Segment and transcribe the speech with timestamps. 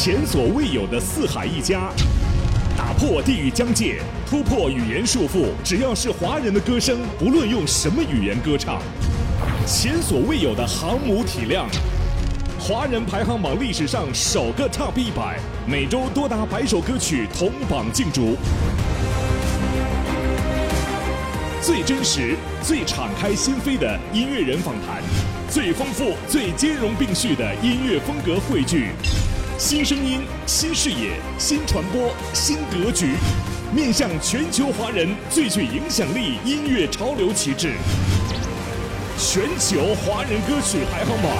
[0.00, 1.90] 前所未有的四海一家，
[2.76, 4.00] 打破地域疆界，
[4.30, 5.46] 突破语言束缚。
[5.64, 8.80] 只要是华人的歌声，不论用什么语言歌唱，
[9.66, 11.66] 前所未有的航母体量。
[12.60, 18.36] 华人排行榜历史上首个 Top 一百，每周多达百首歌曲同榜竞逐。
[21.60, 25.02] 最真实、最敞开心扉的音乐人访谈，
[25.50, 28.90] 最丰富、最兼容并蓄的音乐风格汇聚，
[29.58, 33.14] 新声音、新视野、新传播、新格局，
[33.74, 37.72] 面向全球华人最具影响力音乐潮流旗帜——
[39.18, 41.32] 全球华人歌曲排行榜。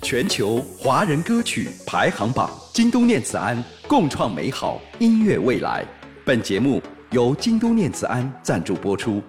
[0.00, 5.84] 全球华人歌曲排行榜，京东念慈庵共创美好音乐未来。
[6.24, 9.20] 本节目由京都念慈庵赞助播出，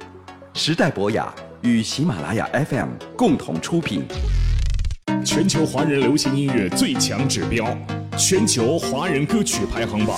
[0.53, 4.05] 时代博雅与喜马拉雅 FM 共同出品。
[5.21, 7.65] 全球华人流行音乐最强指标，
[8.17, 10.17] 全球华人歌曲排行榜，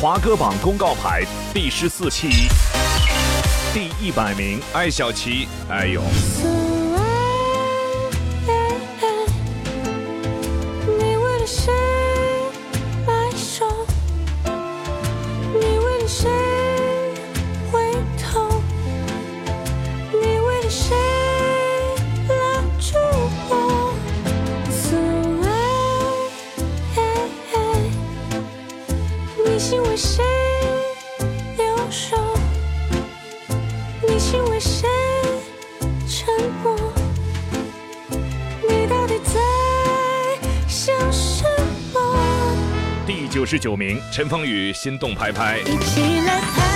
[0.00, 1.22] 华歌榜公告牌
[1.54, 2.28] 第十四期，
[3.72, 6.02] 第一百名，艾小琪，哎呦。
[43.40, 45.60] 九十九名，陈芳宇心动拍拍。
[45.60, 46.69] 一起来拍拍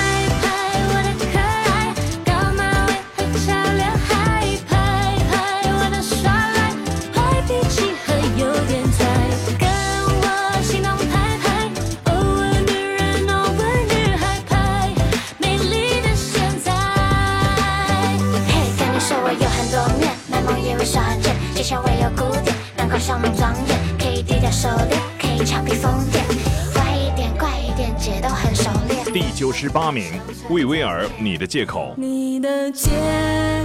[29.57, 30.21] 十八名，
[30.51, 31.95] 魏威尔，你的借口。
[31.97, 32.91] 你的借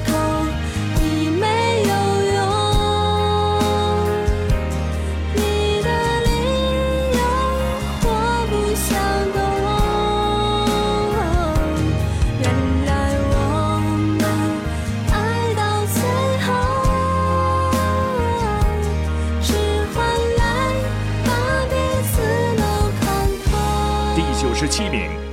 [0.05, 0.13] 口
[1.01, 2.08] 你没有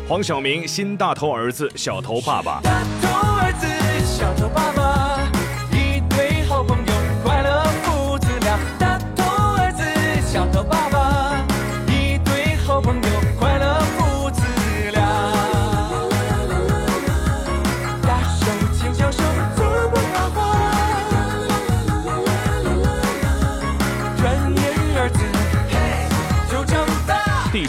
[0.09, 2.63] 黄晓明新大头儿子小头爸爸。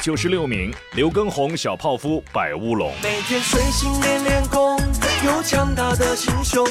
[0.07, 0.73] 九十六名。
[0.93, 2.93] 刘畊宏小泡芙摆乌龙。
[3.03, 4.79] 每天睡醒练练功，
[5.25, 6.65] 有强大的心胸，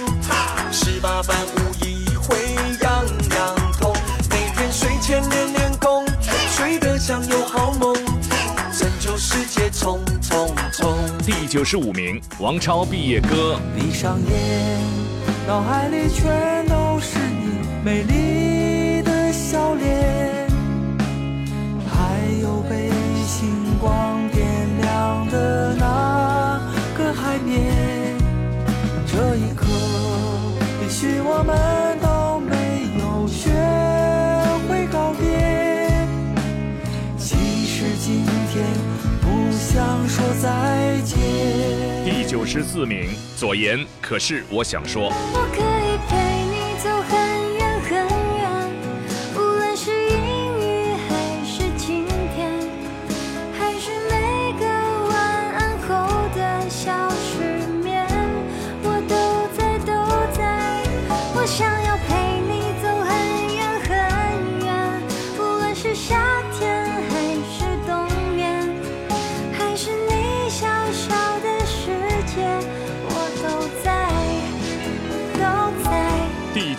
[0.72, 2.34] 十八般武艺会
[2.82, 3.04] 样
[3.36, 3.94] 样通。
[4.30, 6.02] 每天睡前练练功，
[6.48, 7.94] 睡得香有好梦，
[8.72, 10.96] 拯救世界冲冲冲。
[11.18, 13.60] 第九十五名，王超毕业歌。
[13.78, 14.80] 闭上眼，
[15.46, 20.35] 脑海里全都是你美丽的笑脸，
[40.40, 41.18] 再见。
[42.04, 45.12] 第九十四名，左岩，可是我想说。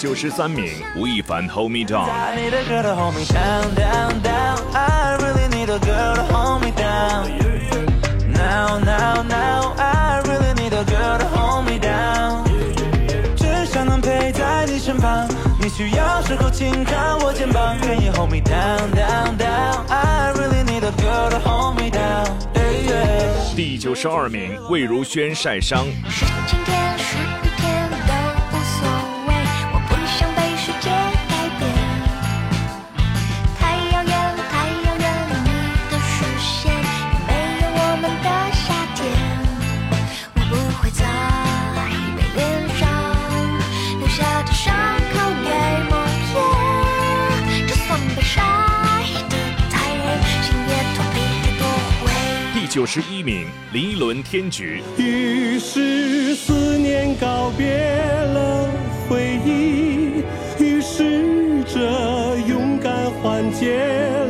[0.08, 2.08] 九十三名，吴亦凡 Hold Me Down。
[8.32, 12.46] Now, now, now, I really need a girl to hold me down。
[13.36, 15.28] 只想能陪在你身旁。
[15.60, 19.86] 你需要时候，请靠我肩膀，愿意 hold me down down down。
[19.90, 22.30] I really need a girl to hold me down。
[23.58, 25.86] 第九十二名，魏如萱晒伤。
[53.00, 54.82] 十一名，林依轮《天局》。
[55.00, 58.68] 于是思念告别了
[59.08, 60.24] 回忆，
[60.58, 61.80] 于是这
[62.48, 62.92] 勇敢
[63.22, 63.78] 缓解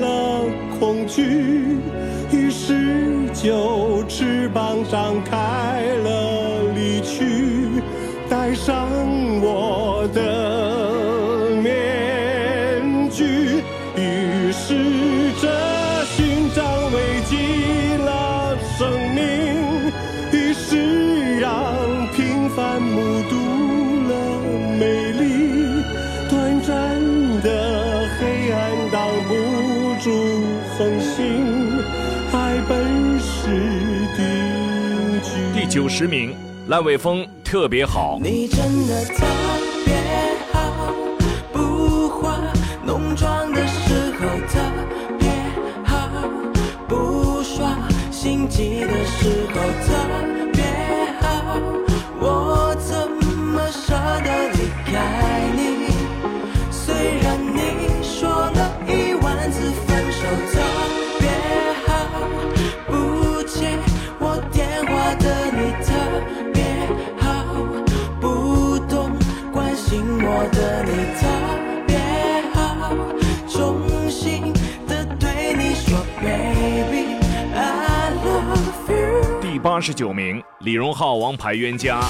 [0.01, 0.43] 了
[0.77, 1.77] 恐惧，
[2.29, 7.81] 于是就翅膀张开了离去，
[8.29, 8.89] 带上
[9.39, 9.66] 我
[35.77, 36.33] 九十名，
[36.69, 38.17] 烂尾风特别好。
[38.19, 38.57] 你真
[38.87, 39.05] 的
[79.77, 82.01] 八十九名，李荣浩《王牌冤家》。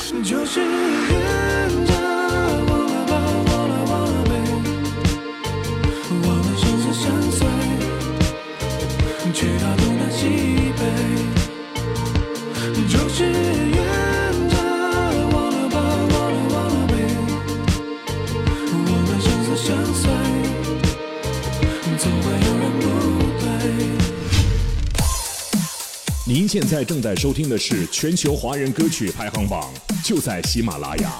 [26.59, 29.71] 现在正在收听的是全球华人歌曲排行榜，
[30.03, 31.13] 就在喜马拉雅。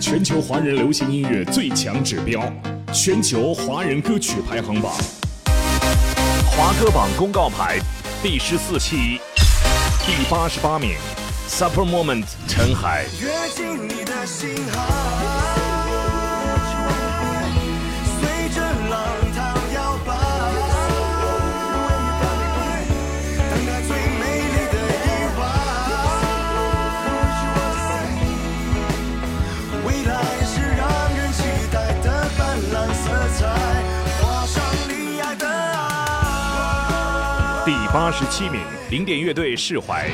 [0.00, 2.50] 全球华人流行音乐最强指标，
[2.94, 4.94] 全球华人歌曲排行榜。
[6.46, 7.78] 华歌榜公告牌
[8.22, 9.20] 第十四期，
[10.06, 10.96] 第八十八名
[11.46, 13.04] ，Super Moment 陈海。
[38.06, 40.08] 八十七名，零点乐队释怀。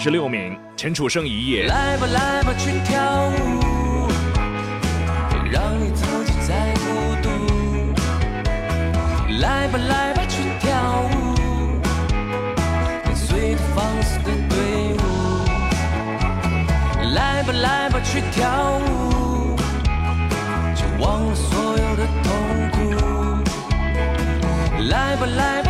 [0.00, 1.66] 十六名，陈楚生一夜。
[1.66, 4.08] 来吧来吧去跳舞，
[5.52, 7.28] 让你自己再孤独。
[9.40, 11.36] 来吧来吧去跳舞，
[13.04, 14.56] 跟随着放肆的队
[14.94, 14.98] 伍。
[17.14, 19.54] 来吧来吧去跳舞，
[20.74, 22.32] 就忘了所有的痛
[22.72, 22.78] 苦。
[24.88, 25.69] 来吧来吧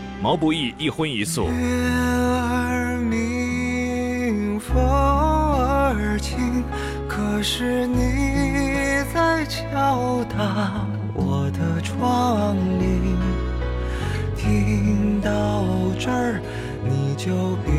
[0.21, 1.47] 毛不易一荤一素。
[1.47, 6.63] 月儿明，风儿轻，
[7.09, 10.85] 可是你在敲打
[11.15, 13.17] 我的窗棂。
[14.37, 15.65] 听到
[15.99, 16.39] 这儿，
[16.83, 17.73] 你就别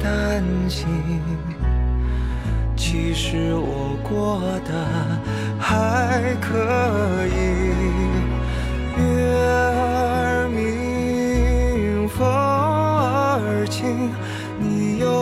[0.00, 0.86] 担心，
[2.76, 4.70] 其实我过得
[5.58, 7.34] 还可以。
[8.96, 9.02] 月
[9.34, 10.33] 儿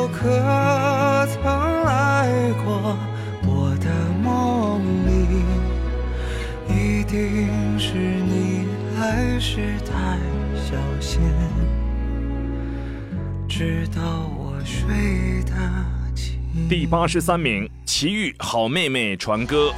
[0.09, 1.43] 可曾
[1.85, 2.97] 来过
[3.45, 3.87] 我的
[4.23, 5.11] 梦里？
[6.69, 8.67] 一定是你
[8.99, 10.19] 来时太
[10.57, 11.21] 小心，
[13.49, 14.01] 直到
[14.39, 15.53] 我睡得
[16.15, 16.39] 轻。
[16.69, 19.73] 第八十三名，奇遇《好妹妹》传歌。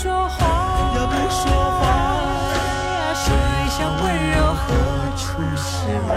[0.00, 0.46] 说话，
[0.94, 3.34] 呀不说话呀，水
[3.68, 4.62] 乡温柔何
[5.16, 5.66] 处是
[6.06, 6.08] 我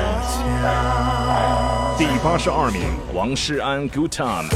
[0.61, 1.97] 家？
[1.97, 4.49] 第八十二名，王诗安《Good Time》。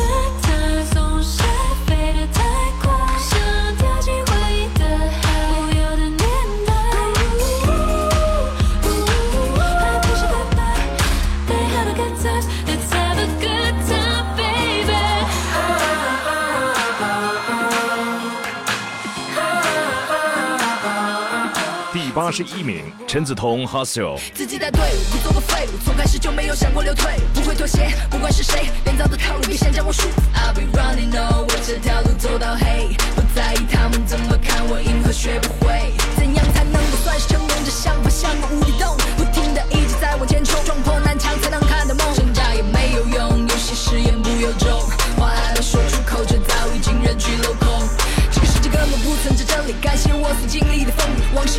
[22.31, 24.17] 十一名，陈梓童《Hustle》。
[24.33, 30.21] 自己带队伍，不做个废物，从开始就没有想过流退，不会妥协，不管是谁，编造的套路别想将我束缚。
[30.35, 35.64] I'll be running on，我这条路走到黑，不在意他们怎么看我，银河学不会。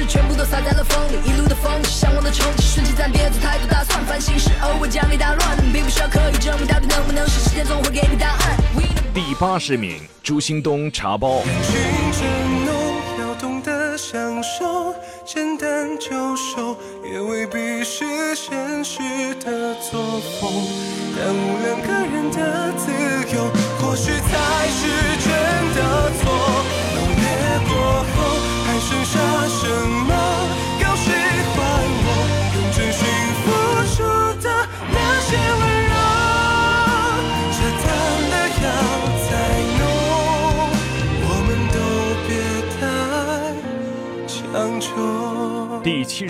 [0.09, 8.57] 全部都洒在了风里，一路的风景向往的憧憬，顺其自然，别做太多打算，烦心事偶尔将你打乱，并不需要刻意证明，到底能不能是时间总会给你答案。
[8.75, 11.41] We 第八十名，朱兴东《茶包》。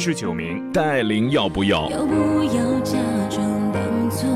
[0.06, 1.90] 十九名，戴琳要不要？
[1.90, 2.96] 要不要假
[3.28, 4.30] 装当作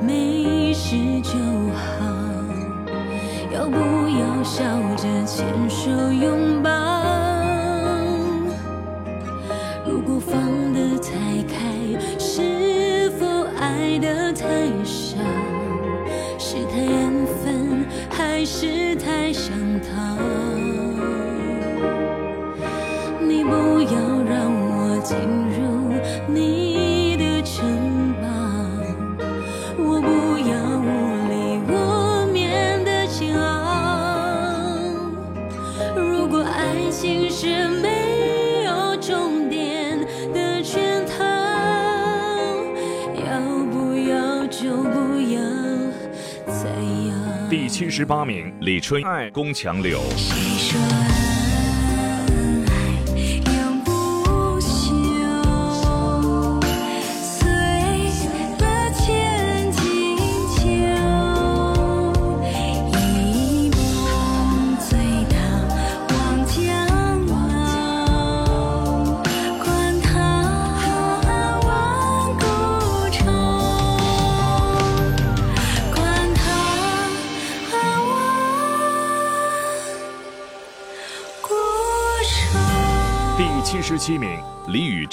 [0.00, 1.32] 没事就
[1.74, 2.06] 好？
[3.52, 4.64] 要不要笑
[4.96, 6.41] 着牵手拥
[47.52, 50.00] 第七十八名，李春爱《宫墙柳》。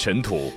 [0.00, 0.50] 尘土。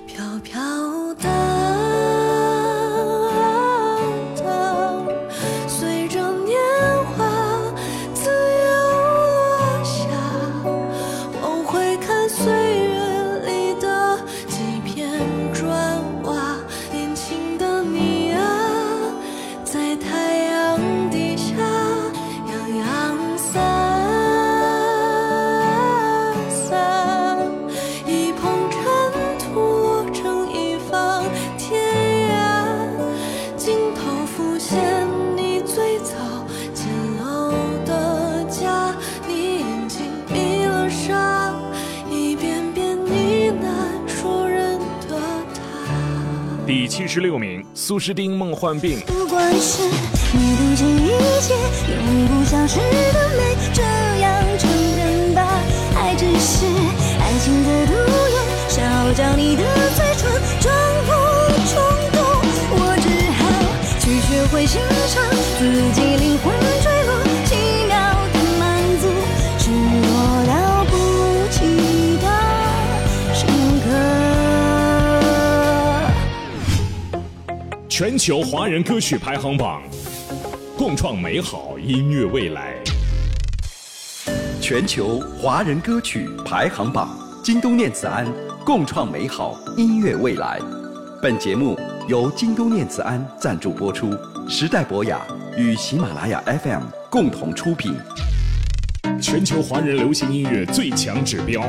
[47.86, 48.98] 苏诗丁《梦幻病》。
[49.04, 51.10] 不管是你不经意
[51.42, 51.54] 间
[51.90, 53.82] 永不消失的美，这
[54.22, 55.60] 样承认吧，
[55.94, 56.64] 爱只是
[57.20, 59.62] 爱情的毒药，烧焦你的
[77.96, 79.80] 全球华人歌曲排行榜，
[80.76, 82.74] 共创美好音乐未来。
[84.60, 88.26] 全球华人歌曲排行榜，京东念慈庵
[88.64, 90.58] 共创美好音乐未来。
[91.22, 94.10] 本节目由京东念慈庵赞助播出，
[94.48, 95.20] 时代博雅
[95.56, 97.94] 与喜马拉雅 FM 共同出品。
[99.22, 101.62] 全球华人流行音乐最强指标，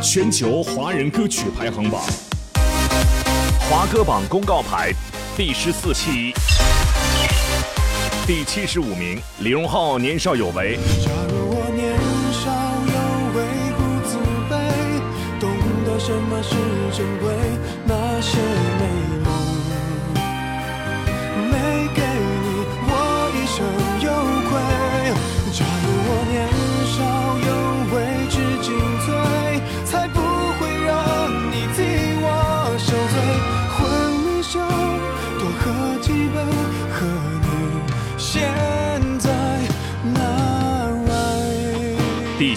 [0.00, 2.00] 全球华人歌曲排行榜，
[3.68, 4.92] 华歌榜公告牌
[5.34, 6.34] 第十四期，
[8.26, 10.76] 第七十五名，李荣浩《年少有为》。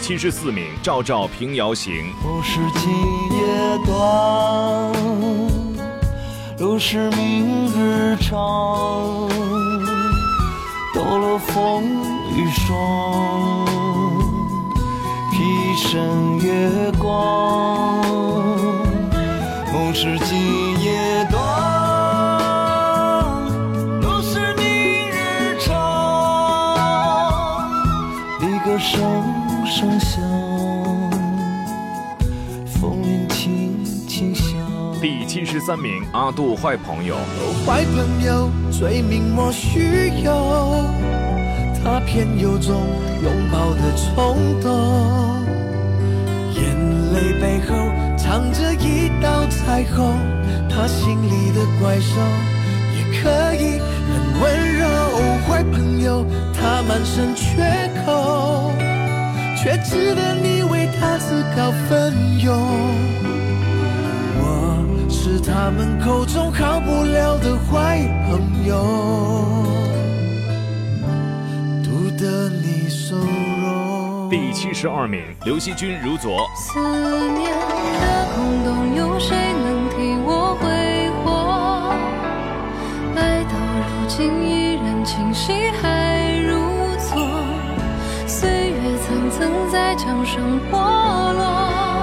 [0.08, 1.92] 七十四名，赵照《平遥行》。
[2.22, 2.92] 不是今
[3.36, 3.44] 夜
[3.88, 4.94] 短，
[6.60, 8.38] 路是明日长。
[10.94, 11.82] 抖落风
[12.36, 13.66] 雨霜，
[15.32, 18.00] 披身月光。
[19.74, 21.42] 梦是今夜短，
[24.02, 25.74] 路是明日长。
[28.40, 28.78] 离歌
[29.66, 30.22] 声声响。
[32.68, 34.46] 风云轻轻响。
[35.02, 37.16] 第七十三名，阿杜《坏朋友》。
[37.66, 40.86] 坏朋友罪名莫须有，
[41.84, 42.76] 他偏有种
[43.24, 45.44] 拥抱的冲动，
[46.54, 46.64] 眼
[47.14, 47.76] 泪背后
[48.18, 50.16] 藏着一道彩虹，
[50.70, 52.22] 他心里的怪兽
[52.96, 53.80] 也可以
[54.14, 54.86] 很温柔。
[55.48, 58.35] 坏朋友他满身缺口，
[59.66, 62.56] 却值得你为他自告奋勇。
[64.38, 67.98] 我是他们口中好不了的坏
[68.30, 68.76] 朋友，
[71.84, 74.30] 独得你收容。
[74.30, 76.32] 第七十二名，刘惜君《如昨》。
[76.56, 76.80] 思
[77.32, 81.92] 念的空洞，有谁能替我挥霍？
[83.20, 83.58] 爱到
[83.90, 86.15] 如今依然清晰还
[89.38, 90.78] 曾在墙上剥
[91.34, 91.95] 落，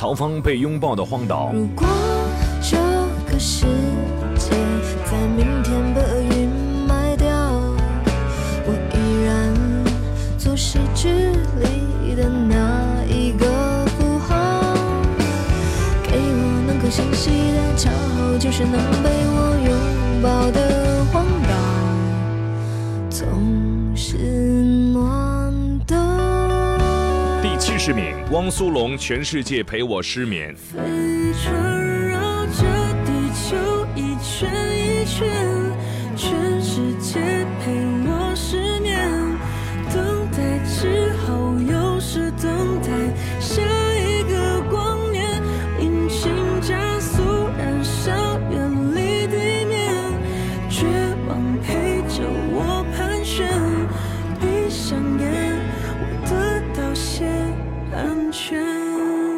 [0.00, 1.50] 曹芳被拥抱的荒岛。
[1.52, 1.86] 如果
[2.62, 2.78] 这
[3.30, 3.66] 个世
[4.34, 4.50] 界
[5.04, 6.00] 在明天被
[6.34, 6.48] 云
[6.88, 7.28] 埋掉，
[8.64, 9.54] 我依然
[10.38, 13.44] 做诗句里的那一个
[13.88, 14.72] 符号。
[16.02, 20.99] 给我那颗星稀的骄傲，就是能被我拥抱的
[28.30, 30.54] 汪苏泷《全世界陪我失眠》。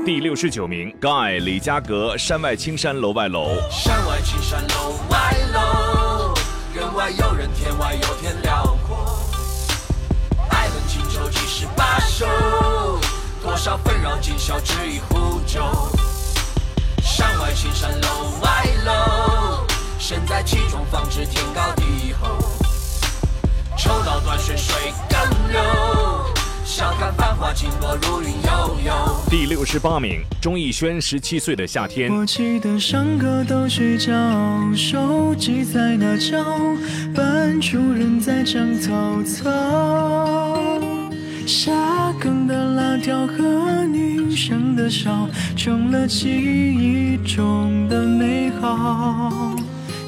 [0.05, 2.15] 第六十九名，guy 李嘉格。
[2.19, 6.35] 山外青山楼外楼，山外青山楼外楼，
[6.75, 8.35] 人外有人，天外有天。
[8.43, 9.19] 辽阔
[10.51, 12.27] 爱恨情仇，几时罢休？
[13.43, 15.63] 多少纷扰，今宵只一壶酒。
[17.03, 18.09] 山外青山楼
[18.43, 19.67] 外楼，
[19.99, 22.29] 身在其中，方知天高地厚。
[23.79, 25.19] 抽刀断水水更
[25.51, 26.42] 流。
[27.55, 28.93] 轻薄如云悠悠。
[29.29, 32.11] 第六十八名，钟意轩十七岁的夏天。
[32.11, 34.13] 我记得上课都睡觉，
[34.75, 36.43] 手机在那叫，
[37.15, 40.81] 班主任在讲曹操。
[41.47, 41.71] 下
[42.19, 49.55] 课的辣条和女生的笑，成了记忆中的美好。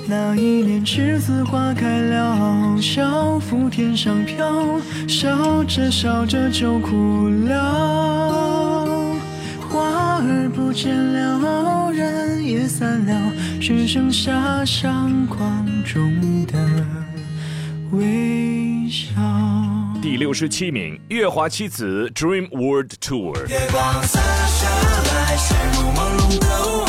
[0.07, 9.15] 那一年栀子花开了，小腹天上飘，笑着笑着就哭了。
[9.71, 16.59] 花儿不见了，人也散了，只剩下相框中的
[17.93, 19.15] 微笑。
[20.03, 23.35] 第六十七名，月华七子 Dream World Tour。
[23.49, 26.85] 月光洒下来，陷入朦胧的雾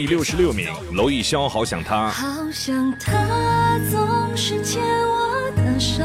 [0.00, 2.08] 第六十六名，娄艺潇好想他。
[2.08, 6.04] 好想他，总是牵我的手，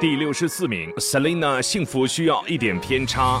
[0.00, 3.40] 第六十四名，Selina 幸福需要一点偏差。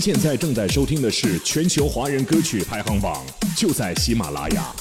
[0.00, 3.22] 现在正在收听的是全球华人歌曲排行榜，
[3.54, 4.74] 就在喜马拉雅。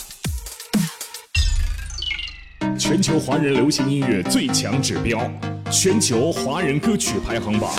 [2.80, 5.20] 全球华人流行音乐最强指标，
[5.70, 7.70] 全球华人歌曲排行榜，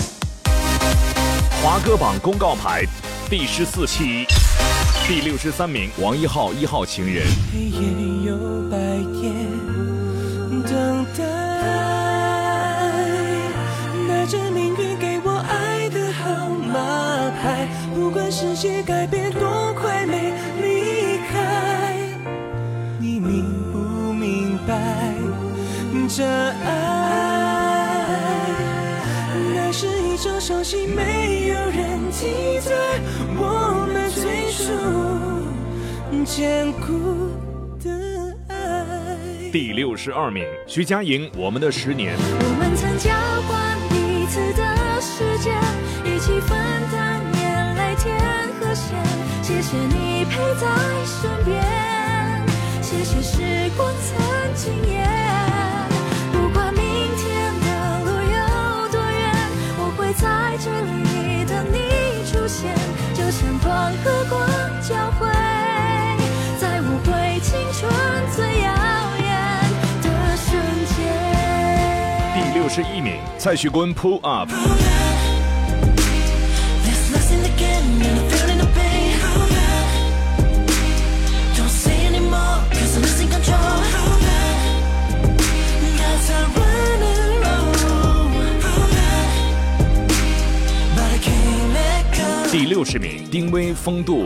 [1.62, 2.84] 华歌榜公告牌
[3.30, 4.26] 第十四期，
[5.08, 7.24] 第六十三名，王一浩一号情人
[7.54, 7.80] 黑夜
[8.26, 8.36] 又
[8.70, 9.19] 白。
[18.60, 21.96] 世界改变多快，没离开。
[22.98, 23.42] 你明
[23.72, 25.14] 不明白？
[26.06, 26.66] 这爱，
[29.54, 33.00] 那是一场小戏，没有人替代
[33.34, 34.60] 我们最初
[36.22, 37.30] 坚固
[37.82, 37.90] 的
[38.48, 39.16] 爱。
[39.50, 42.14] 第六十二名，徐佳莹《我们的十年》。
[42.20, 43.10] 我们曾交
[43.48, 45.56] 换彼此的时间，
[46.04, 46.58] 一起分
[46.92, 46.99] 担
[48.70, 48.96] 和咸。
[49.42, 50.68] 谢谢你陪在
[51.04, 51.60] 身边，
[52.80, 55.04] 谢谢时光曾惊艳。
[56.32, 56.82] 不管明
[57.16, 57.66] 天的
[58.04, 59.34] 路有多远，
[59.76, 62.72] 我会在这里等你出现，
[63.12, 64.38] 就像光和光
[64.80, 65.26] 交汇，
[66.60, 67.90] 在无悔青春
[68.36, 68.70] 最遥
[69.18, 69.28] 远
[70.00, 70.06] 的
[70.36, 70.46] 瞬
[70.94, 70.98] 间。
[72.34, 74.48] 第六十一名，蔡徐坤《Pull Up》。
[92.60, 94.24] 第六十名，丁薇《风度》。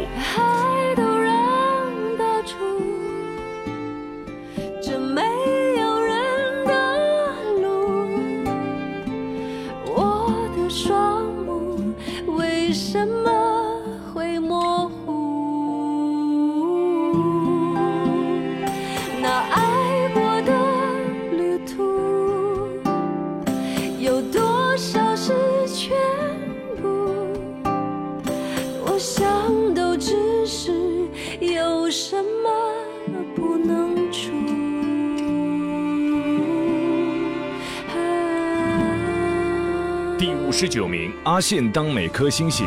[41.34, 42.64] 发现，当每颗星星。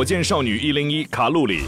[0.00, 1.60] 火箭少女一零一卡路里。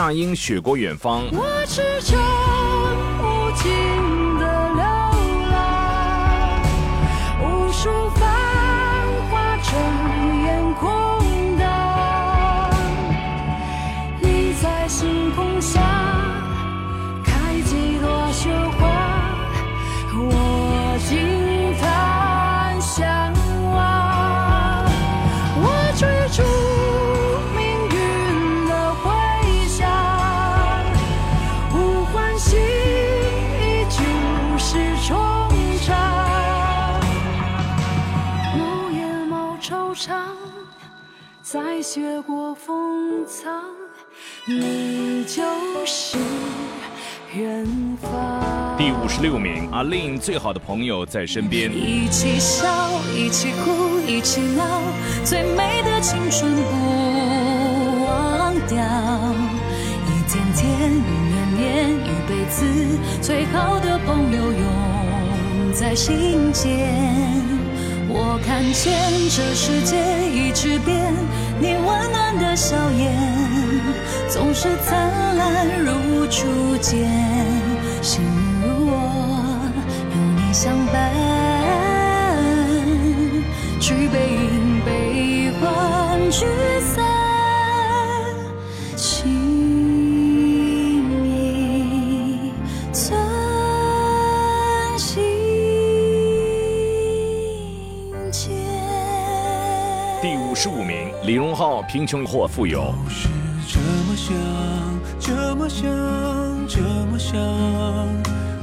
[0.00, 1.24] 那英雪国远方。
[1.32, 2.14] 我驰骋
[3.18, 3.68] 无尽
[4.38, 4.44] 的
[4.76, 4.80] 流
[5.50, 6.62] 浪，
[7.42, 8.22] 无数繁
[9.28, 9.74] 华睁
[10.44, 10.86] 眼空
[11.58, 11.66] 荡。
[14.20, 15.80] 你在星空下
[41.90, 43.64] 雪过风藏，
[44.46, 45.42] 你就
[45.86, 46.18] 是
[47.34, 48.76] 远方。
[48.76, 51.72] 第五十六名，阿令最好的朋友在身边。
[51.74, 54.82] 一起笑，一起哭，一起闹，
[55.24, 58.76] 最美的青春不忘掉。
[60.04, 62.66] 一天天，一年年，一辈子，
[63.22, 67.57] 最好的朋友永在心间。
[68.10, 68.94] 我看见
[69.28, 69.96] 这世界
[70.30, 71.12] 一直变，
[71.60, 73.14] 你温暖的笑颜
[74.30, 77.06] 总是灿烂如初见。
[78.00, 78.28] 幸运
[78.62, 78.92] 如我，
[80.14, 80.94] 有你相伴，
[83.78, 86.46] 举杯饮悲欢聚
[86.80, 87.04] 散，
[100.60, 102.92] 十五名，李荣浩贫穷或富有。
[103.08, 103.28] 是
[103.68, 104.34] 这么想，
[105.20, 105.88] 这么想，
[106.66, 107.38] 这么想，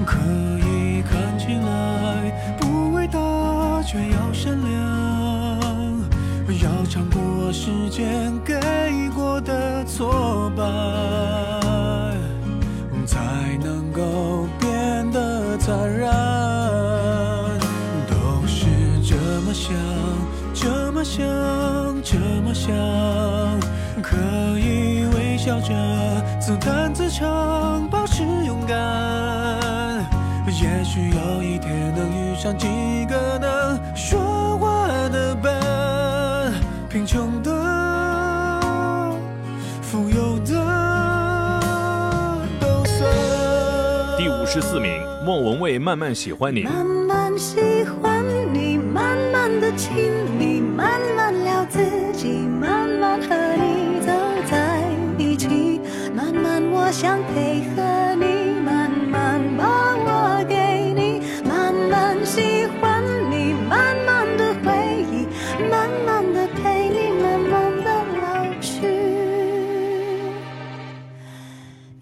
[0.05, 0.17] 可
[0.59, 3.17] 以看起来不伟大，
[3.83, 4.77] 却要善良，
[6.61, 8.59] 要尝过时间给
[9.15, 10.63] 过的挫败，
[13.07, 16.11] 才能够变得坦然。
[18.05, 18.65] 都是
[19.01, 19.73] 这么想，
[20.53, 21.23] 这么想，
[22.07, 22.71] 这么想，
[23.99, 24.15] 可
[24.59, 25.73] 以微笑着
[26.39, 28.77] 自弹自唱，保持勇敢。
[30.47, 32.67] 也许有一天能遇上几
[33.09, 36.53] 个能说话的伴，
[36.87, 37.51] 贫穷的、
[39.81, 40.53] 富有的
[42.59, 43.09] 都算。
[44.15, 46.61] 第五十四名，莫文蔚慢慢喜欢你。
[46.61, 50.11] 慢慢喜欢你，慢慢的亲
[56.97, 58.23] 想配合你，
[58.61, 59.65] 慢慢把
[59.97, 60.55] 我给
[60.95, 64.71] 你，慢慢喜欢你，慢慢的回
[65.11, 65.27] 忆，
[65.69, 68.87] 慢慢的陪你，慢慢的老去。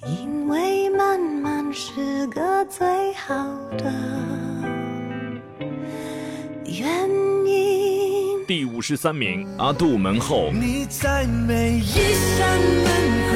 [0.06, 3.34] 因为慢慢是个最好
[3.76, 3.92] 的
[6.66, 7.10] 原
[7.48, 8.46] 因。
[8.46, 10.52] 第五十三名，阿杜门后。
[10.52, 12.86] 你在每一扇门
[13.32, 13.34] 口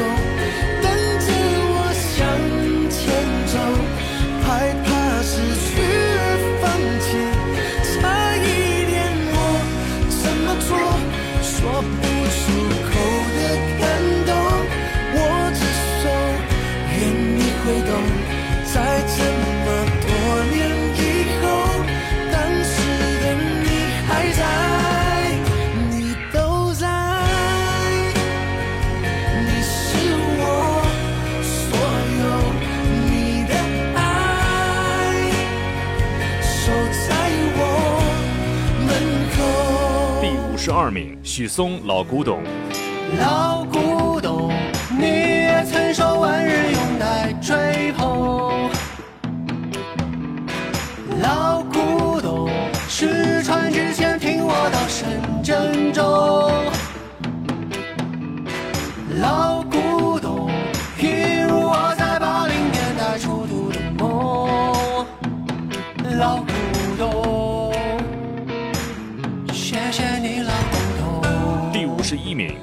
[41.37, 42.41] 许嵩老古董。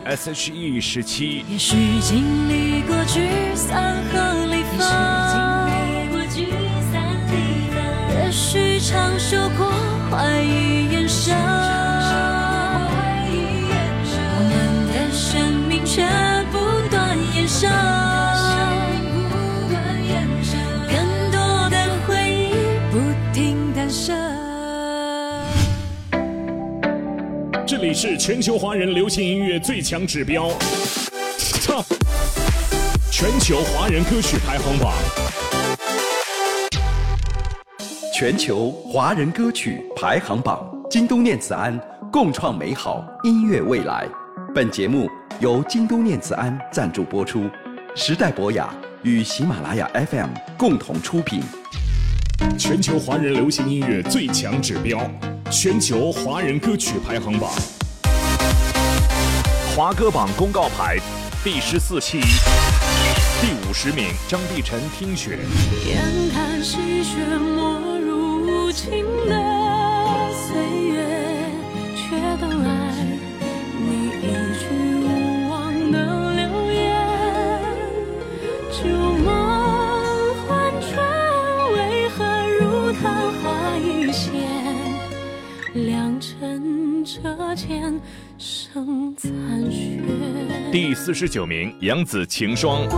[0.05, 1.45] ，S.H.E 十七。
[1.49, 4.87] 也许经历过聚散和离分，
[8.11, 9.73] 也许尝受过
[10.11, 10.89] 怀疑
[27.85, 30.49] 里是全球华人流行音乐最强指标
[33.11, 34.95] 全球华人歌曲排行榜。
[38.15, 41.79] 全球华人歌曲排行榜，京东念慈庵
[42.11, 44.09] 共创美好音乐未来。
[44.55, 45.07] 本节目
[45.41, 47.51] 由京东念慈庵赞助播出，
[47.95, 51.43] 时代博雅与喜马拉雅 FM 共同出品。
[52.59, 54.99] 全球华人流行音乐最强指标，
[55.51, 57.51] 全球华人歌曲排行榜，
[59.77, 60.99] 华歌榜公告牌
[61.43, 62.21] 第十四期，
[63.41, 65.41] 第五十名，张碧晨《听雪》。
[65.89, 66.01] 眼
[66.33, 70.55] 看细雪没入无情的岁
[70.93, 71.05] 月，
[71.97, 72.95] 却等来
[73.77, 74.65] 你一句
[75.03, 76.95] 无望的留言。
[78.71, 78.87] 旧
[79.25, 79.27] 梦
[80.47, 80.95] 幻转，
[81.73, 82.23] 为何
[82.61, 83.03] 如昙
[83.43, 84.31] 花一现？
[85.75, 88.01] 良辰折剑。
[90.73, 92.89] 第四十九名，杨紫《晴霜》。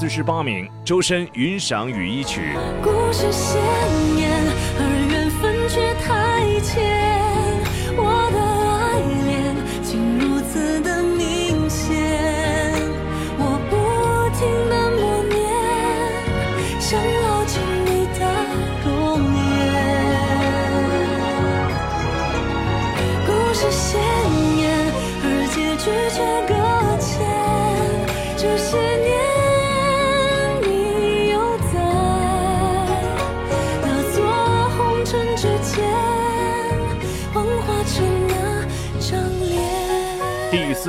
[0.00, 2.56] 四十八名，周深《云裳羽衣曲》。
[2.82, 3.30] 故事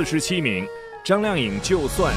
[0.04, 0.66] 四十七名，
[1.04, 2.12] 张靓颖《就算》。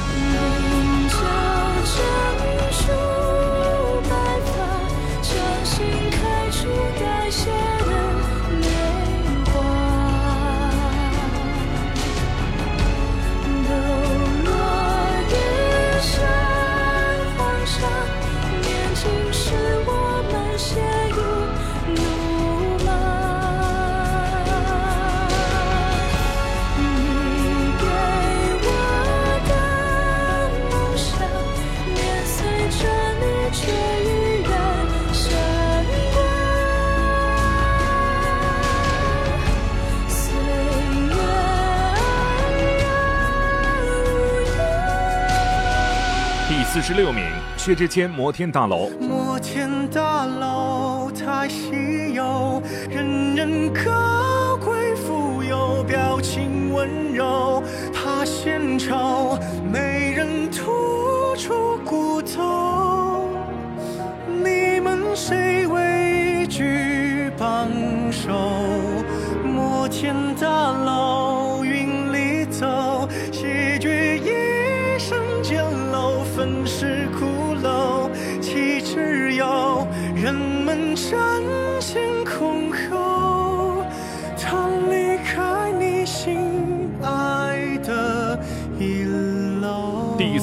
[47.66, 48.92] 薛之谦《摩天大楼》。
[49.00, 59.35] 摩天大楼太稀有，人人高贵富有，表情温柔，怕献丑，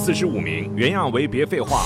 [0.05, 1.85] 四十五名，原样为《别废话》。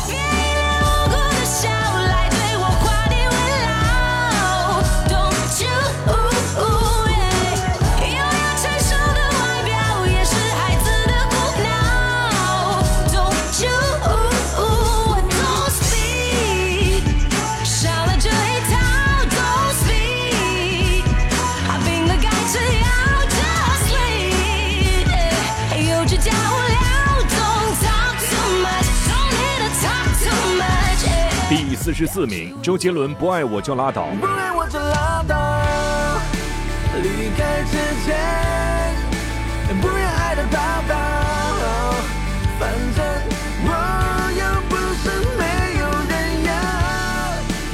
[31.97, 34.03] 十四名，周杰伦《不爱我就拉倒》。
[34.18, 35.34] 不爱我就拉倒，
[37.01, 38.14] 离开之前，
[39.80, 40.05] 不要。
[42.59, 43.03] 反正
[43.64, 43.70] 我
[44.36, 45.42] 又不是没
[45.80, 46.12] 有人
[46.44, 46.53] 要，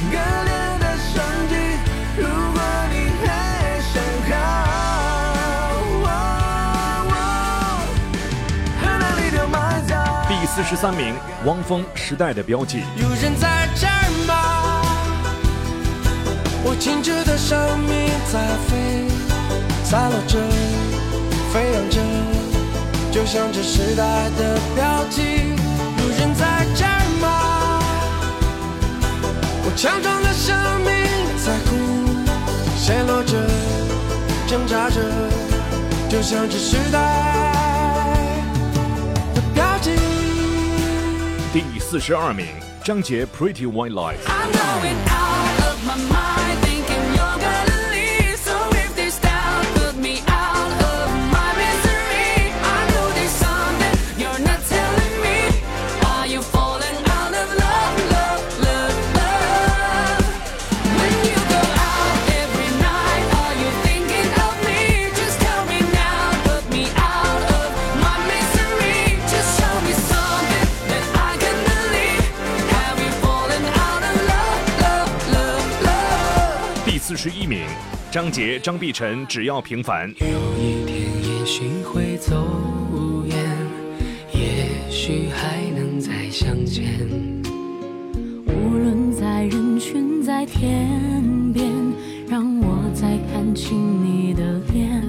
[0.09, 0.15] 割
[0.45, 0.49] 裂
[0.79, 0.83] 的
[2.15, 2.57] 如果
[2.93, 2.95] 你
[3.25, 3.27] 还
[3.91, 3.93] 想
[4.31, 4.31] 好，
[8.79, 9.53] 和哪里都埋
[9.85, 9.91] 葬。
[10.29, 11.13] 第四十三名，
[11.43, 12.77] 汪峰《时代的标记》。
[13.01, 13.67] 有人在？
[16.65, 19.05] 我静止的生命在飞，
[19.83, 20.39] 散落着，
[21.51, 21.99] 飞扬着，
[23.11, 25.57] 就像这时代的标记。
[25.99, 27.27] 有人在这儿吗？
[29.65, 30.55] 我强壮的生
[30.85, 30.93] 命
[31.43, 31.75] 在哭，
[32.77, 33.45] 陷落着，
[34.47, 35.01] 挣扎着，
[36.09, 36.97] 就像这时代
[39.35, 39.91] 的标记。
[41.51, 42.47] 第四十二名，
[42.85, 44.15] 张杰《Pretty White Lies》。
[78.13, 80.07] 张杰、张碧晨《只要平凡》。
[80.19, 80.27] 有
[80.61, 80.99] 一天
[81.39, 82.45] 也许会走
[83.25, 83.35] 远，
[84.35, 86.85] 也许还能再相见。
[88.45, 90.91] 无论在人群在天
[91.51, 91.67] 边，
[92.27, 95.01] 让我再看清你的脸。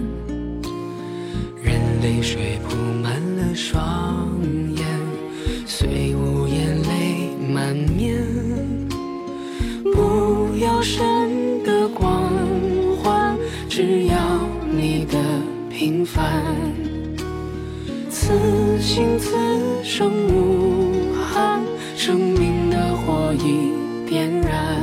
[1.63, 4.31] 任泪水铺满了双
[4.77, 4.87] 眼，
[5.67, 8.25] 虽无言泪满面。
[9.93, 10.81] 不要
[15.85, 16.43] 平凡。
[18.09, 18.33] 此
[18.81, 19.37] 心此
[19.83, 21.61] 生无憾，
[21.95, 24.83] 生命的火已点燃。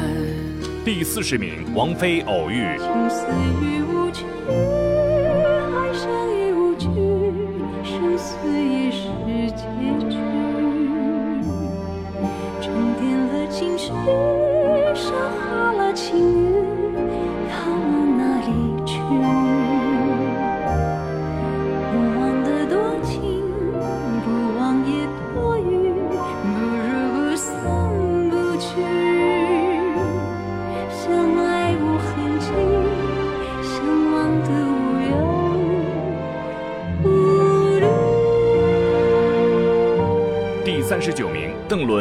[0.85, 2.61] 第四十名，王菲《偶遇》。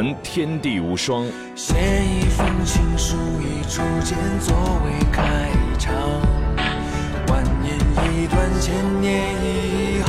[0.00, 1.24] 伦《天地无双》。
[1.54, 5.20] 写一封情书，以初见作为开
[5.76, 5.92] 场，
[7.28, 7.68] 蜿蜒
[8.08, 8.72] 一段千
[9.04, 10.00] 年以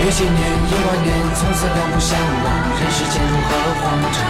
[0.00, 2.48] 一千年，一万年，从此两不相忘，
[2.80, 3.84] 人世间如何荒
[4.16, 4.24] 唐？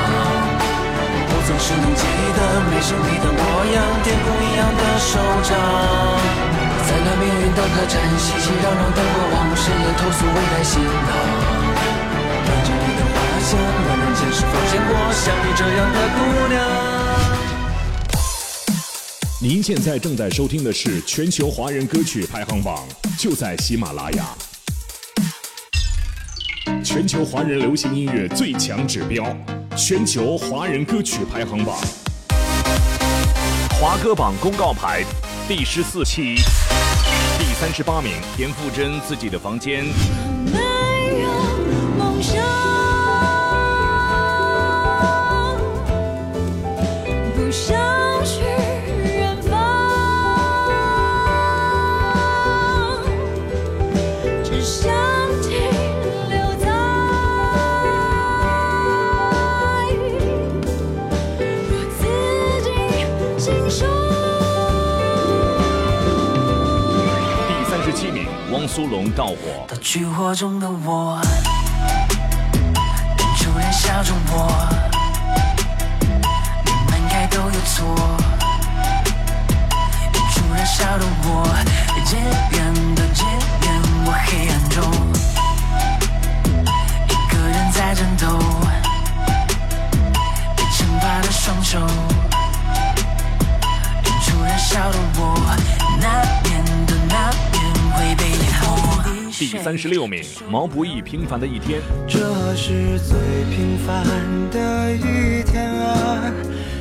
[1.31, 2.03] 我总是能记
[2.35, 3.41] 得没生你的模
[3.79, 5.55] 样，天空一样的手掌。
[6.83, 11.15] 在那命运的客栈，熙熙攘攘的过往，深夜投诉微带心疼。
[12.43, 13.55] 闻着你的花香，
[14.37, 16.19] 我们前世浮现过像你这样的姑
[16.49, 16.61] 娘。
[19.41, 22.87] 您现在正在收听的是全球华人歌曲排行榜，
[23.19, 24.25] 就在喜马拉雅。
[26.85, 29.25] 全球华人流行音乐最强指标，
[29.77, 31.79] 全球华人歌曲排行榜。
[33.81, 35.03] 华歌榜公告牌
[35.49, 36.37] 第十四期，
[37.39, 39.87] 第三十八名，田馥甄自己的房间。
[69.15, 71.21] 到我《》。到炬火中的我，
[99.77, 101.81] 十六名，毛不易《平凡的一天》。
[102.09, 102.19] 这
[102.55, 103.19] 是最
[103.55, 104.05] 平凡
[104.51, 106.33] 的一天啊，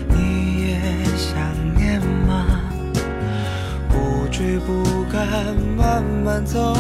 [0.08, 0.80] 你也
[1.18, 1.36] 想
[1.76, 2.62] 念吗？
[3.90, 6.74] 不追不赶，慢慢走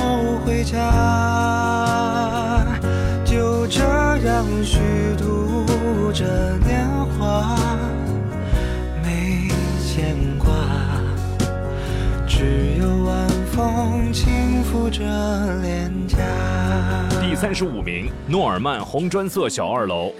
[0.45, 0.79] 回家，
[3.25, 3.81] 就这
[4.25, 4.79] 样虚
[5.17, 6.25] 度着
[6.65, 6.87] 年
[7.17, 7.57] 华，
[9.03, 9.49] 没
[9.83, 10.47] 牵挂，
[12.27, 15.03] 只有晚风轻拂着
[15.61, 15.84] 脸颊。
[17.21, 20.13] 第三十五名，诺尔曼《红砖色小二楼》。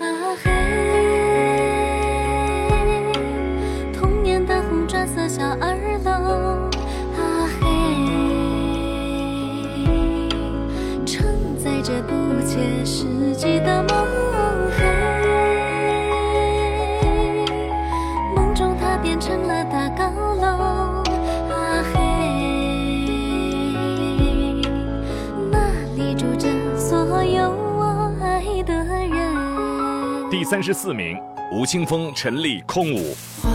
[30.46, 31.18] 三十四名，
[31.52, 32.98] 吴青峰、陈粒《空舞》。
[33.42, 33.50] 花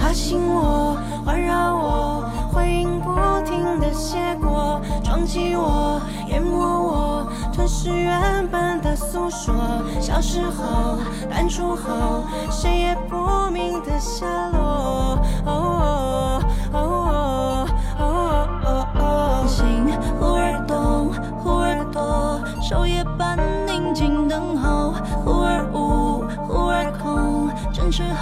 [0.00, 3.10] 爬醒我，环绕我，回音不
[3.44, 9.52] 停的写过，撞击我，淹没我，吞噬原本的诉说。
[10.00, 12.22] 小时候，淡出后，
[12.52, 15.18] 谁也不明的下落。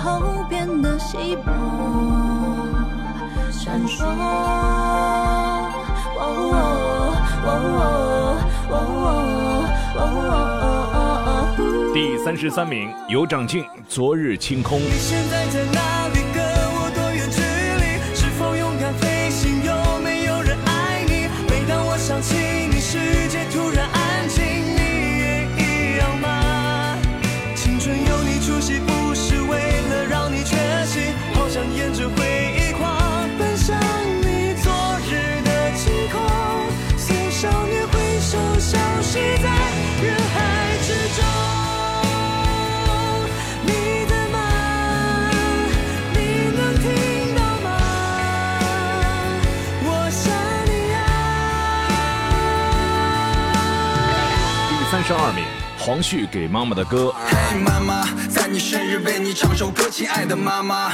[0.07, 1.53] 后变的稀薄
[3.51, 4.07] 闪烁。
[11.93, 14.79] 第三十三名，尤长靖昨日清空。
[14.79, 16.26] 你现在在哪里？
[55.07, 55.45] 第三十二名，
[55.79, 57.15] 黄旭给妈妈的歌。
[57.29, 60.91] 嘿，妈妈，在你生日为你唱首歌，亲爱的妈妈，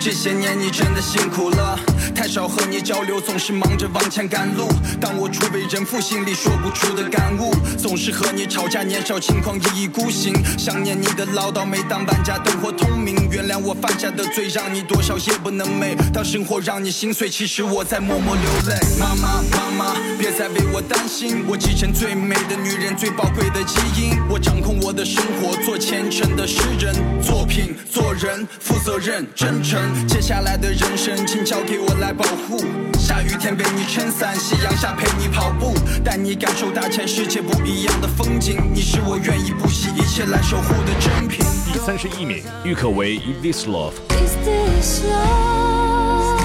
[0.00, 1.78] 这些年你真的辛苦了，
[2.12, 4.68] 太少和你交流，总是忙着往前赶路。
[5.00, 10.34] 当我初为人父，心里说不出的感悟，总是和你吵架，年少轻狂，一意孤行。
[10.58, 15.96] 想念你的唠叨，每当万家灯火通明，原谅我犯下的罪，让你多少夜不能寐。
[16.12, 18.78] 当生活让你心碎，其实我在默默流泪。
[18.98, 29.80] 妈妈，妈妈，别再为我担心，我继承最美的女人，最宝贵的基因，我掌控我的生活，做虔诚的诗人，作品，做人，负责任，真诚。
[30.06, 32.91] 接下来的人生，请交给我来保护。
[33.12, 38.58] 下雨天为你撑伞，夕阳下陪你跑步，带你感受大千世界不一样的风景。
[38.72, 41.44] 你是我愿意不惜一切来守护的珍品。
[41.70, 43.92] 第三十一名，郁可唯《Is This Love》。
[44.16, 46.40] Is this love?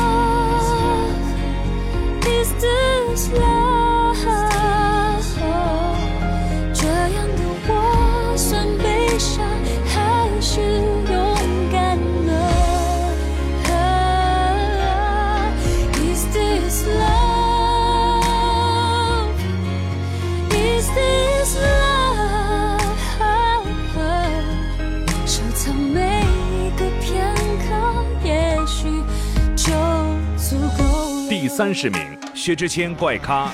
[2.26, 4.57] Is this love?
[31.58, 32.00] 三十名，
[32.36, 33.52] 薛之谦《怪咖》。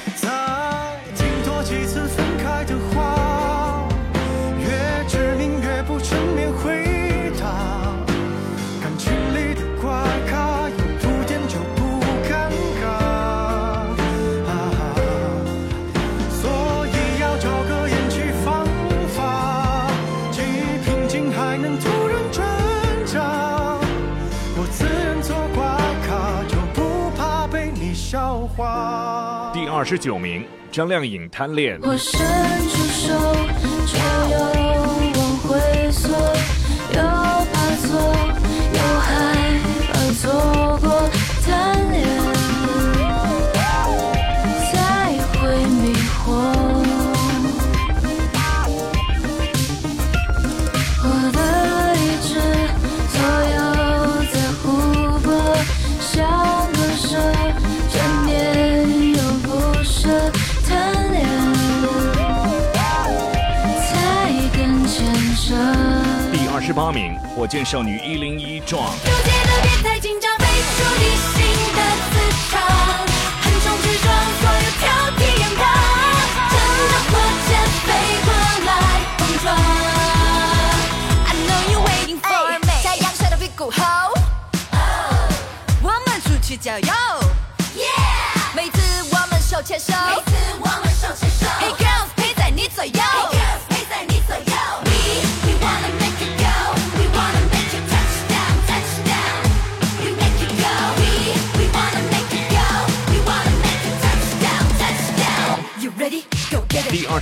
[29.84, 31.78] 二十九名，张靓颖《贪恋》。
[31.86, 32.18] 我伸
[32.70, 33.12] 出手，
[33.86, 33.98] 却
[34.32, 34.53] 有
[66.74, 68.60] 八名，火箭少女一零一。
[68.60, 68.92] 撞，
[86.64, 87.03] 所有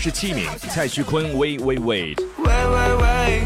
[0.02, 2.16] 十七名，蔡徐坤 Wait Wait Wait。
[2.16, 3.42] Wait, wait, wait.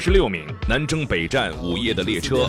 [0.00, 2.48] 十六名，南征北战午夜的列车。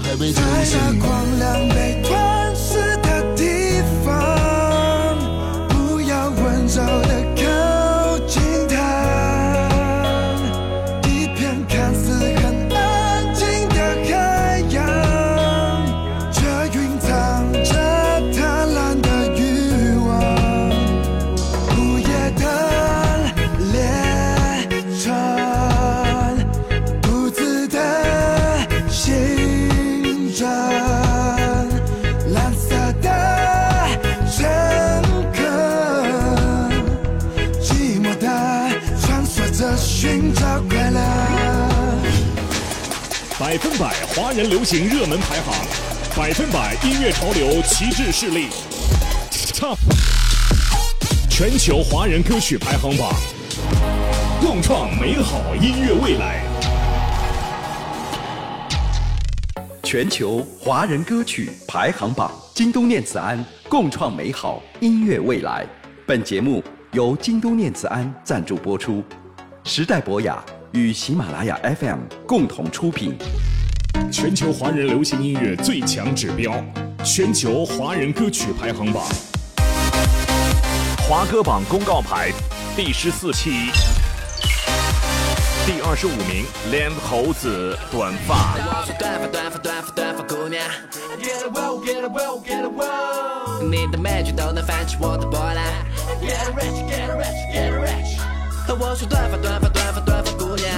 [44.32, 45.53] 华人流行热门排行，
[46.15, 48.47] 百分百音乐潮流旗帜势力
[49.53, 49.75] ，Top
[51.29, 53.13] 全球华人歌曲排行榜，
[54.39, 56.45] 共创美好音乐未来。
[59.84, 65.67] 全球华人歌曲排行榜，京东念慈庵共创美好音乐未来。
[66.07, 66.63] 本节目
[66.93, 69.03] 由京东念慈庵赞助播出，
[69.65, 73.17] 时代博雅与喜马拉雅 FM 共同出品。
[74.10, 76.54] 全球华人流行音乐最强指标，
[77.04, 79.04] 全球华人歌曲排行榜，
[81.08, 82.32] 华歌榜公告牌
[82.76, 83.70] 第十四期，
[85.66, 88.56] 第二十五名连猴子短发。
[93.62, 95.64] 你的美剧都能泛起我的波澜
[96.22, 98.18] ，Get rich get rich get rich。
[98.66, 100.70] 和我说短发短发短发短发姑娘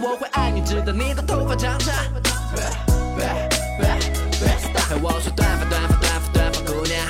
[0.00, 1.94] 我会爱你，直到你的头发长长。
[5.00, 7.06] 我说短发短发短发短发姑娘，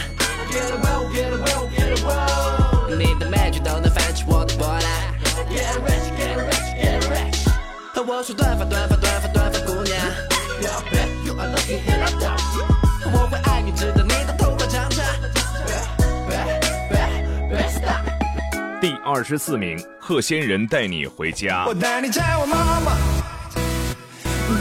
[2.99, 4.85] 你的每句都能泛起我的波澜。
[8.07, 9.97] 我说短发短发短发短发姑娘。
[19.11, 21.73] 二十四名，贺仙人带你回家我。
[21.73, 22.93] 带你见我妈妈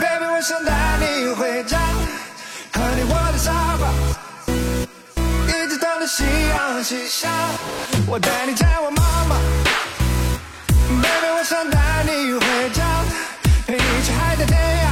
[0.00, 1.78] ，baby，我想带你回家，
[2.72, 3.92] 和你窝在沙发，
[5.48, 7.28] 一直等着夕阳西下。
[8.06, 9.36] 我带你见我妈妈
[11.02, 13.04] ，baby，我想带你回家，
[13.66, 14.86] 陪你去海角天涯，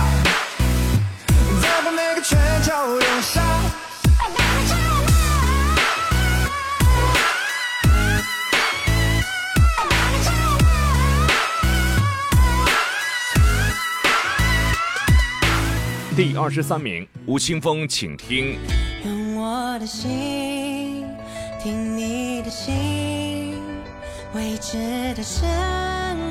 [1.63, 3.46] 走过每个全球流沙。
[16.17, 18.57] 第二十三名，吴青峰，请听。
[19.05, 21.05] 用我的心
[21.63, 23.61] 听你的心，
[24.35, 25.47] 未知的声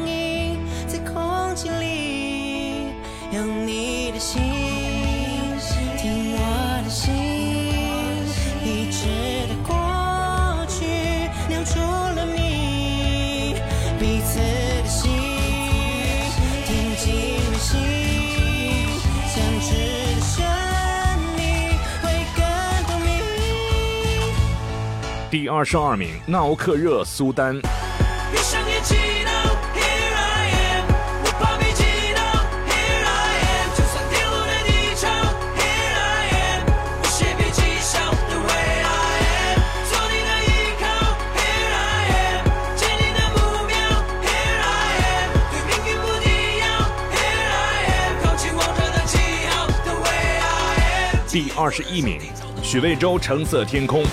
[0.07, 0.57] 音
[0.87, 2.87] 在空气里。
[3.31, 4.41] 用你的心
[25.35, 27.59] 第二十二名闹克热苏丹。
[51.27, 52.21] 第第二十一名
[52.63, 54.05] 许魏洲橙色天空。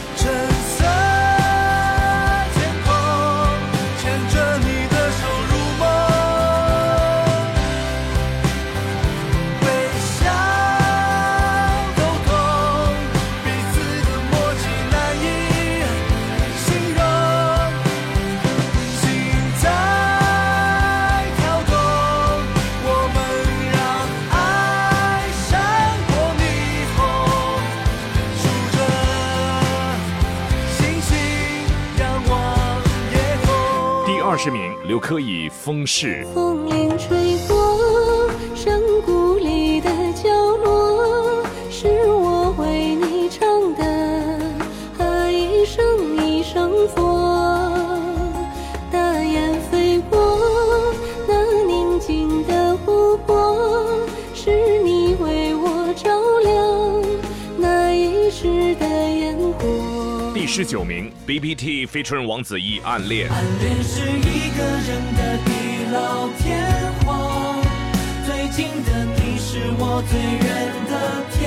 [35.03, 36.25] 可以封事。
[61.33, 63.27] ，BBT feature 王子异《暗恋》。
[63.33, 64.01] 暗恋是。
[64.53, 65.51] 一个人的地
[65.91, 67.65] 老天荒，
[68.27, 70.47] 最近的你是我最远
[70.91, 70.93] 的
[71.33, 71.41] 天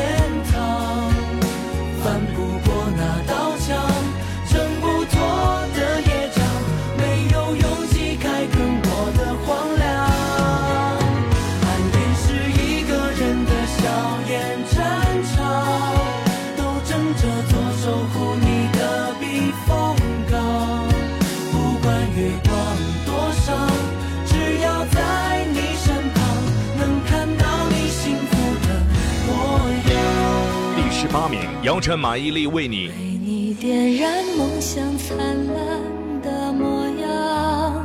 [31.66, 32.90] 姚晨、马伊琍为你。
[32.90, 32.94] 为
[33.26, 35.82] 你点燃梦想灿烂
[36.22, 37.84] 的模样，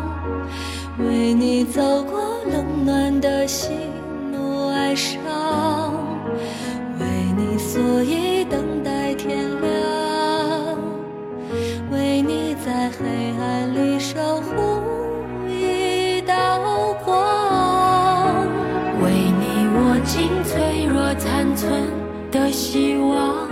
[0.99, 2.21] 为你走过
[2.53, 3.71] 冷暖的喜
[4.31, 5.17] 怒哀伤，
[6.99, 10.79] 为你所以等待天亮，
[11.91, 13.07] 为你在黑
[13.41, 14.83] 暗里守护
[15.49, 18.47] 一道光，
[19.03, 19.11] 为
[19.41, 21.99] 你握紧脆弱残存。
[22.31, 23.50] 的希望，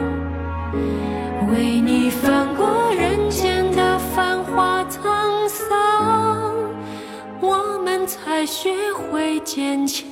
[8.60, 10.04] 学会坚强，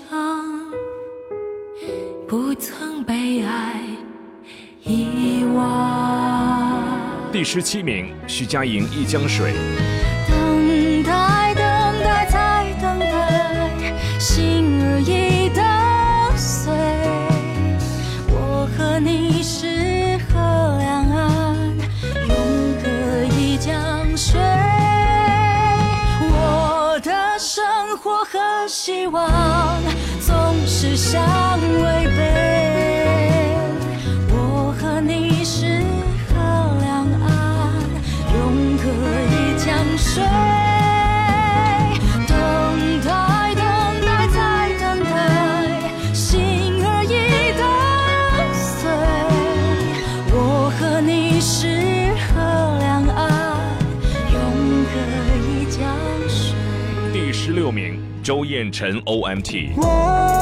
[2.28, 3.80] 不曾被爱
[4.84, 6.80] 遗忘。
[7.32, 9.52] 第十七名，徐佳莹《一江水》。
[28.86, 29.55] 希望。
[58.46, 60.35] 晏尘 omt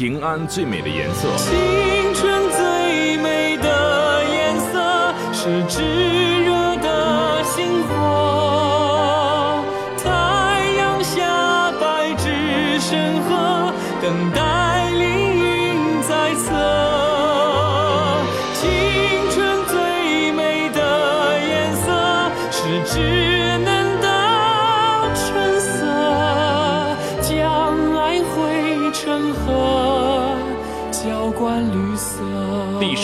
[0.00, 1.28] 平安最美的颜色。
[1.36, 9.62] 青春最美的颜色是炙热的星火。
[10.02, 10.08] 太
[10.78, 14.40] 阳下，白纸深河，等待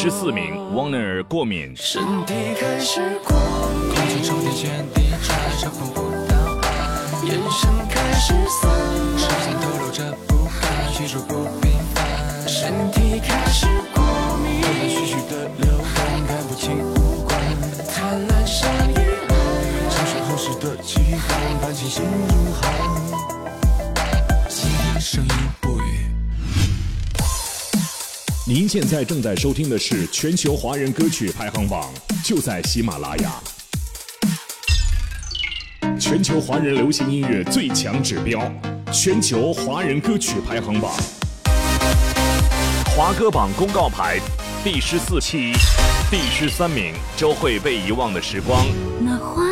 [0.06, 1.74] 十四名，Warner 过敏。
[1.74, 3.36] 身体开始过
[3.82, 12.06] 敏，空气充电线地拆着碰不到岸，眼神开始散漫，视线透露着不安，叙述不平凡。
[12.46, 14.04] 身体开始过
[14.44, 17.36] 敏，断断续续的流汗，看不清五官，
[17.92, 18.94] 贪婪上瘾，
[19.90, 22.04] 承受后世的期盼，伴进心
[28.48, 31.92] 您现在正在收听的是全球华人歌曲排行榜，
[32.22, 33.42] 就在喜马拉雅。
[35.98, 38.48] 全球华人流行音乐最强指标，
[38.92, 40.94] 全球华人歌曲排行榜，
[42.94, 44.20] 华歌榜公告牌
[44.62, 45.52] 第十四期，
[46.08, 48.64] 第十三名，周慧被遗忘的时光。
[49.00, 49.45] 那花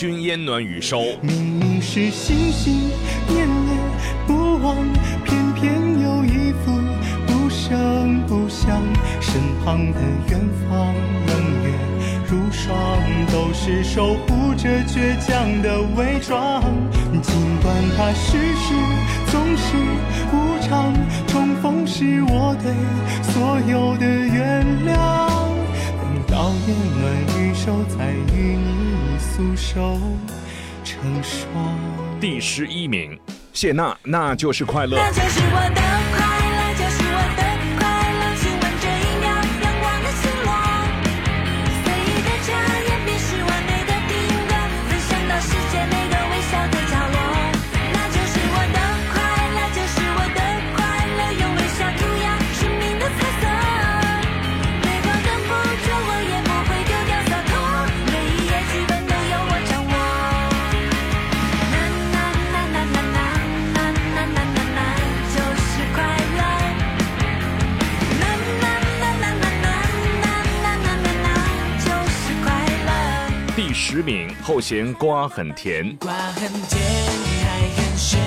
[0.00, 1.00] 君《烟暖雨收》。
[1.20, 2.88] 明明是心心
[3.28, 3.76] 念念
[4.26, 4.74] 不忘，
[5.26, 6.72] 偏偏有一副
[7.26, 8.80] 不声不响。
[9.20, 10.40] 身旁的远
[10.70, 10.94] 方，
[11.26, 11.70] 冷月
[12.26, 12.74] 如霜，
[13.30, 16.62] 都是守护着倔强的伪装。
[17.20, 18.72] 尽管它世事
[19.30, 19.76] 总是
[20.32, 20.94] 无常，
[21.26, 22.72] 重逢是我对
[23.34, 24.06] 所有的
[29.72, 30.00] 手
[30.82, 31.78] 成双。
[32.20, 33.16] 第十一名，
[33.52, 34.96] 谢娜，那就是快乐。
[34.96, 35.40] 那就是
[74.60, 75.96] 名，后弦瓜很甜。
[75.96, 76.82] 瓜很甜，
[77.44, 78.20] 爱很咸，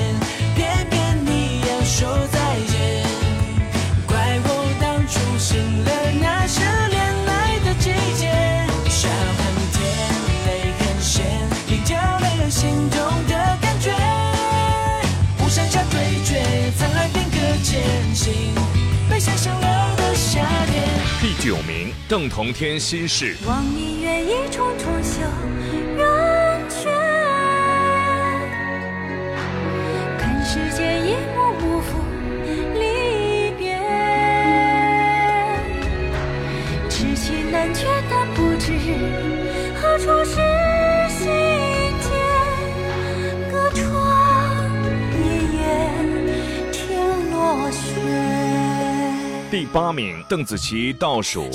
[0.56, 3.06] 偏偏你要说再见。
[4.08, 4.48] 怪我
[4.82, 6.60] 当初信了那是
[6.90, 8.32] 恋爱的季节。
[8.90, 9.08] 笑
[9.38, 9.82] 很甜，
[10.48, 11.24] 泪很咸，
[11.68, 13.94] 拼就没有心动的感觉。
[15.40, 16.42] 无山下对决，
[16.80, 17.84] 沧海变个艰
[18.16, 18.56] 辛，
[19.08, 20.84] 被想象了的夏天。
[21.22, 23.38] 第九名，邓同天心事。
[23.46, 25.22] 望你月一重重修
[31.64, 31.98] 一幕幕赴
[32.74, 33.80] 离别，
[36.90, 38.74] 痴情难却，但不知
[39.76, 40.36] 何处是
[41.10, 41.32] 心
[42.02, 42.12] 间。
[43.50, 43.82] 隔窗
[45.14, 45.64] 一眼
[46.74, 47.00] 天
[47.32, 47.80] 落雪。
[49.50, 51.50] 第八名，邓紫棋倒数。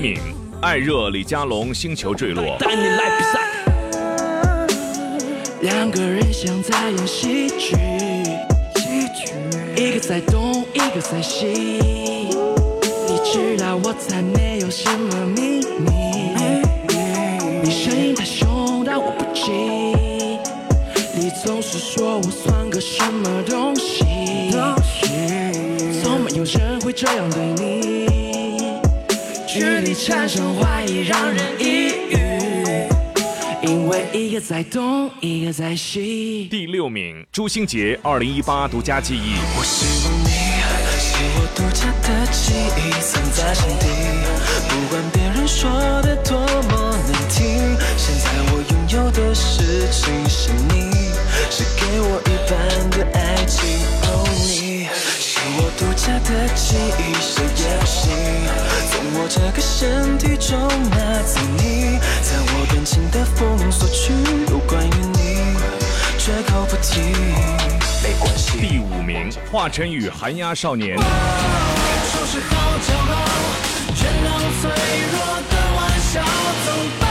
[0.00, 0.06] 了。
[0.06, 0.18] 第七名，
[0.62, 2.56] 爱热李佳隆星球坠落。
[2.58, 3.38] 带你来比赛。
[5.60, 7.76] 两个人像在演喜剧，
[9.76, 11.46] 一个在东，一个在西。
[13.06, 15.90] 你知道我才没有什么秘密，
[17.62, 19.52] 你声音太凶，但我不急。
[21.14, 24.50] 你总是说我算个什么东西，
[26.02, 28.29] 从没有人会这样对你。
[29.60, 32.16] 距离产生怀疑，让人抑郁。
[33.62, 36.48] 因为一个在东，一个在西。
[36.50, 39.34] 第六名，朱星杰二零一八独家记忆。
[39.58, 40.30] 我希望你
[40.98, 43.84] 是我独家的记忆，藏在心底。
[44.66, 50.88] 不管别人说的多么难听，现在我拥有的事情是你，
[51.50, 52.56] 是给我一半
[52.88, 53.60] 的爱情。
[54.04, 54.88] 哦，你
[55.20, 58.69] 是我独家的记忆，谁也不行从
[59.22, 60.58] 我这个身体中
[60.92, 64.14] 那次你，在我感情的封锁区，
[64.50, 65.36] 有关于你，
[66.16, 67.02] 绝口不提。
[68.02, 68.58] 没关系。
[68.58, 70.96] 第五名，华晨宇寒鸦少年。
[70.96, 71.04] 说
[72.26, 73.28] 是好骄傲，
[73.94, 74.70] 全当脆
[75.12, 75.18] 弱
[75.50, 77.09] 的玩笑。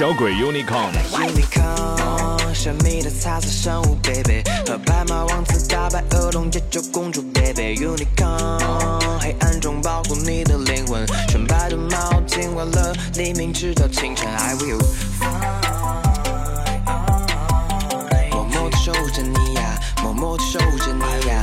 [0.00, 0.90] 小鬼 Unicorn。
[1.12, 7.76] Unicorn，神秘的彩色生物，baby，和白马王子打败恶龙解救公主，baby。
[7.76, 14.80] Unicorn，黑暗中保护你的灵魂，纯白的毛巾完了黎明直到清晨，I will。
[18.30, 21.42] 默默的守护着你呀，默默的守护着你呀。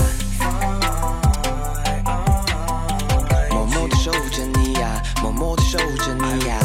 [3.52, 6.58] 默默的守护着你呀，默默的守护着你呀。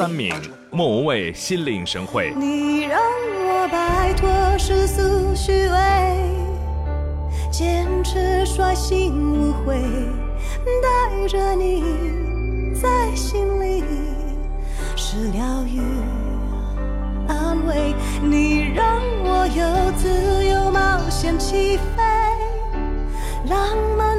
[0.00, 0.34] 三名，
[0.70, 2.30] 莫文蔚《心领神会》。
[2.34, 5.02] 你让我摆脱世俗
[5.34, 5.76] 虚伪，
[7.52, 9.78] 坚持率性无悔，
[10.82, 13.84] 带着你在心里
[14.96, 15.82] 是疗愈、
[17.28, 17.94] 安慰。
[18.22, 22.02] 你让我有自由冒险起飞，
[23.50, 24.09] 浪漫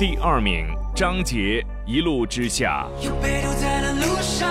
[0.00, 1.36] 第二名，张杰
[1.86, 2.88] 《一路之下》。
[3.04, 4.48] 有被丢在了路上，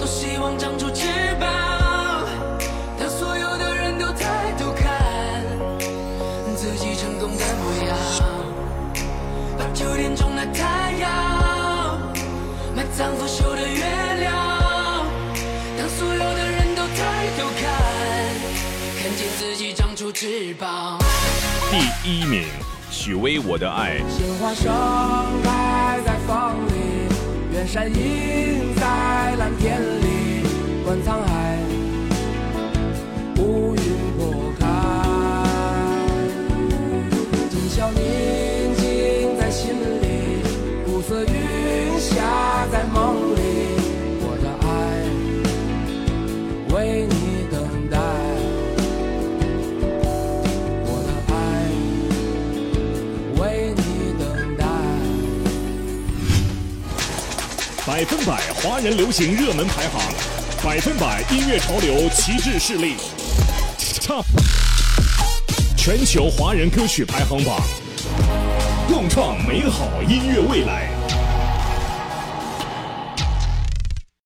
[0.00, 1.06] 多希望长出翅
[1.38, 2.26] 膀，
[2.98, 5.46] 当所有的人都抬头看
[6.56, 7.96] 自己成功的模样，
[9.56, 12.12] 把九点钟的太阳
[12.74, 13.84] 埋葬腐朽的月
[14.18, 15.06] 亮，
[15.78, 17.70] 当所有的人都抬头看，
[19.00, 20.98] 看见自己长出翅膀。
[21.70, 22.42] 第一名，
[23.08, 24.00] 许巍《我的爱》。
[24.10, 24.70] 鲜花盛
[25.42, 26.36] 开在风
[26.66, 27.08] 里，
[27.54, 30.44] 远山映在蓝天里，
[30.84, 31.56] 观沧海，
[33.38, 33.80] 乌云
[34.18, 34.66] 拨开，
[37.48, 40.42] 今宵宁静在心里，
[40.86, 43.37] 暮色云下在梦里，
[57.98, 60.00] 百分百华人流行热门排行，
[60.64, 62.94] 百分百音乐潮流旗帜势力
[64.00, 64.22] ，Top
[65.76, 67.60] 全球华人歌曲排行榜，
[68.86, 70.87] 共创美好音乐未来。